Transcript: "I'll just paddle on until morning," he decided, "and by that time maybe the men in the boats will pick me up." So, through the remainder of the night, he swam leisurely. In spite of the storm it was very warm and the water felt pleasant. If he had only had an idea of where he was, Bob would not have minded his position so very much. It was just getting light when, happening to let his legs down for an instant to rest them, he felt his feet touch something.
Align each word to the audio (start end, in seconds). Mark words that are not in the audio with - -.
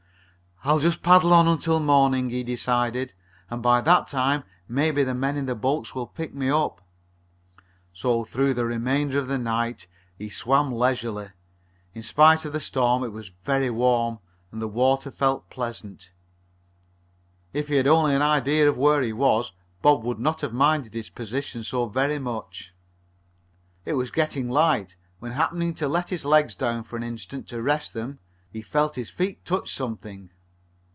"I'll 0.63 0.77
just 0.77 1.01
paddle 1.01 1.33
on 1.33 1.47
until 1.47 1.79
morning," 1.79 2.29
he 2.29 2.43
decided, 2.43 3.15
"and 3.49 3.63
by 3.63 3.81
that 3.81 4.07
time 4.07 4.43
maybe 4.67 5.03
the 5.03 5.15
men 5.15 5.35
in 5.35 5.47
the 5.47 5.55
boats 5.55 5.95
will 5.95 6.05
pick 6.05 6.35
me 6.35 6.51
up." 6.51 6.81
So, 7.93 8.23
through 8.23 8.53
the 8.53 8.65
remainder 8.67 9.17
of 9.17 9.27
the 9.27 9.39
night, 9.39 9.87
he 10.19 10.29
swam 10.29 10.71
leisurely. 10.71 11.29
In 11.95 12.03
spite 12.03 12.45
of 12.45 12.53
the 12.53 12.59
storm 12.59 13.03
it 13.03 13.11
was 13.11 13.31
very 13.43 13.71
warm 13.71 14.19
and 14.51 14.61
the 14.61 14.67
water 14.67 15.09
felt 15.09 15.49
pleasant. 15.49 16.11
If 17.53 17.67
he 17.67 17.73
had 17.77 17.87
only 17.87 18.11
had 18.11 18.21
an 18.21 18.27
idea 18.27 18.69
of 18.69 18.77
where 18.77 19.01
he 19.01 19.13
was, 19.13 19.53
Bob 19.81 20.03
would 20.03 20.19
not 20.19 20.41
have 20.41 20.53
minded 20.53 20.93
his 20.93 21.09
position 21.09 21.63
so 21.63 21.87
very 21.87 22.19
much. 22.19 22.71
It 23.83 23.93
was 23.93 24.09
just 24.09 24.15
getting 24.15 24.47
light 24.47 24.95
when, 25.17 25.31
happening 25.31 25.73
to 25.73 25.87
let 25.87 26.09
his 26.09 26.23
legs 26.23 26.53
down 26.53 26.83
for 26.83 26.97
an 26.97 27.03
instant 27.03 27.47
to 27.47 27.63
rest 27.63 27.95
them, 27.95 28.19
he 28.51 28.61
felt 28.61 28.93
his 28.95 29.09
feet 29.09 29.43
touch 29.43 29.73
something. 29.73 30.29